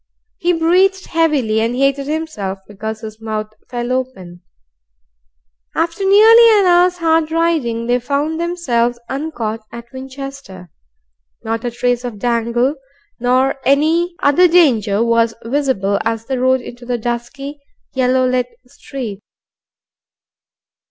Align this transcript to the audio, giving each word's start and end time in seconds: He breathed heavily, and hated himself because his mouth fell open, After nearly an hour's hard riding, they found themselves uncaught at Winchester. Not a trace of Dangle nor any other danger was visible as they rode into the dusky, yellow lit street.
He 0.39 0.51
breathed 0.51 1.05
heavily, 1.05 1.61
and 1.61 1.75
hated 1.75 2.07
himself 2.07 2.57
because 2.67 3.01
his 3.01 3.21
mouth 3.21 3.53
fell 3.69 3.91
open, 3.91 4.41
After 5.75 6.03
nearly 6.03 6.59
an 6.59 6.65
hour's 6.65 6.97
hard 6.97 7.31
riding, 7.31 7.85
they 7.85 7.99
found 7.99 8.39
themselves 8.41 8.99
uncaught 9.09 9.59
at 9.71 9.93
Winchester. 9.93 10.71
Not 11.43 11.63
a 11.65 11.69
trace 11.69 12.03
of 12.03 12.17
Dangle 12.17 12.77
nor 13.19 13.59
any 13.63 14.15
other 14.23 14.47
danger 14.47 15.05
was 15.05 15.35
visible 15.45 15.99
as 16.03 16.25
they 16.25 16.35
rode 16.35 16.61
into 16.61 16.83
the 16.83 16.97
dusky, 16.97 17.59
yellow 17.93 18.27
lit 18.27 18.47
street. 18.65 19.19